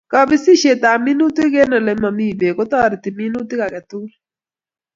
Kapisishet 0.11 0.81
ab 0.91 0.99
minutik 1.05 1.53
eng' 1.61 1.75
ole 1.77 1.93
mami 2.01 2.27
beek 2.39 2.55
kotareti 2.57 3.09
minutik 3.19 3.59
agetugul 3.65 4.11